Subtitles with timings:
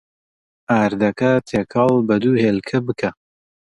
[0.71, 3.09] ئاردەکە تێکەڵ بە دوو هێلکە بکە.